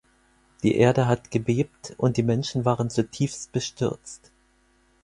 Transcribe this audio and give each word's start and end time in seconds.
Die 0.63 0.77
Erde 0.77 1.05
hat 1.05 1.29
gebebt 1.29 1.93
und 1.99 2.17
die 2.17 2.23
Menschen 2.23 2.65
waren 2.65 2.89
zutiefst 2.89 3.51
bestürzt. 3.51 4.31